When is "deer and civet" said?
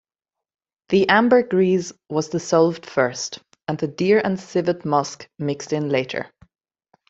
3.87-4.83